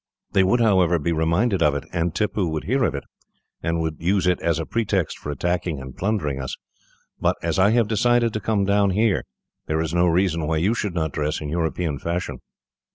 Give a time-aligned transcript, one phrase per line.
[0.31, 3.03] They would, however, be reminded of it, and Tippoo would hear of it,
[3.61, 6.55] and would use it as a pretext for attacking and plundering us.
[7.19, 9.25] But, as I have decided to come down here,
[9.67, 12.39] there is no reason why you should not dress in European fashion."